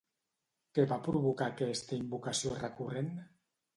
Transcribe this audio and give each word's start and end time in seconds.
Què 0.77 0.85
va 0.93 0.97
provocar 1.09 1.49
aquesta 1.53 1.99
invocació 1.99 2.57
recurrent? 2.59 3.13